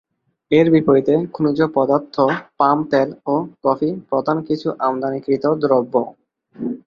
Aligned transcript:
এর 0.51 0.67
বিপরীতে 0.73 1.13
খনিজ 1.33 1.59
পদার্থ, 1.75 2.15
পাম 2.59 2.77
তেল 2.91 3.09
ও 3.25 3.35
কফি 3.65 3.89
প্রধান 4.09 4.37
কিছু 4.47 4.67
আমদানিকৃত 4.87 5.43
দ্রব্য। 5.63 5.93